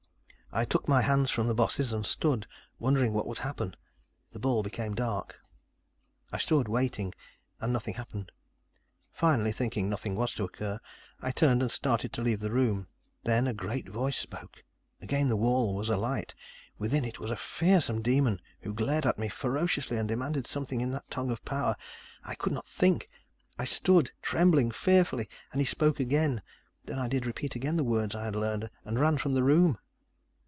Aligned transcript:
I 0.53 0.65
took 0.65 0.85
my 0.85 1.01
hands 1.01 1.31
from 1.31 1.47
the 1.47 1.53
bosses 1.55 1.93
and 1.93 2.05
stood, 2.05 2.45
wondering 2.77 3.13
what 3.13 3.25
would 3.25 3.37
happen. 3.37 3.73
The 4.33 4.39
ball 4.39 4.63
became 4.63 4.93
dark. 4.93 5.39
"I 6.29 6.39
stood, 6.39 6.67
waiting. 6.67 7.13
And 7.61 7.71
nothing 7.71 7.93
happened. 7.93 8.33
Finally, 9.13 9.53
thinking 9.53 9.87
nothing 9.87 10.13
was 10.13 10.33
to 10.33 10.43
occur, 10.43 10.81
I 11.21 11.31
turned 11.31 11.61
and 11.61 11.71
started 11.71 12.11
to 12.11 12.21
leave 12.21 12.41
the 12.41 12.51
room. 12.51 12.87
Then, 13.23 13.47
a 13.47 13.53
great 13.53 13.87
voice 13.87 14.17
spoke. 14.17 14.65
Again, 15.01 15.29
the 15.29 15.37
wall 15.37 15.73
was 15.73 15.87
alight. 15.87 16.35
Within 16.77 17.05
it 17.05 17.17
was 17.17 17.31
a 17.31 17.37
fearsome 17.37 18.01
demon 18.01 18.41
who 18.59 18.73
glared 18.73 19.05
at 19.05 19.17
me 19.17 19.29
ferociously 19.29 19.95
and 19.95 20.09
demanded 20.09 20.47
something 20.47 20.81
in 20.81 20.91
that 20.91 21.09
tongue 21.09 21.31
of 21.31 21.45
power. 21.45 21.77
I 22.25 22.35
could 22.35 22.51
not 22.51 22.67
think. 22.67 23.09
I 23.57 23.63
stood, 23.63 24.11
trembling 24.21 24.71
fearfully. 24.71 25.29
And 25.53 25.61
he 25.61 25.65
spoke 25.65 26.01
again. 26.01 26.41
Then 26.83 26.97
did 27.09 27.23
I 27.23 27.25
repeat 27.25 27.55
again 27.55 27.77
the 27.77 27.85
words 27.85 28.15
I 28.15 28.25
had 28.25 28.35
learned, 28.35 28.69
and 28.83 28.99
ran 28.99 29.17
from 29.17 29.31
the 29.31 29.43
room. 29.43 29.77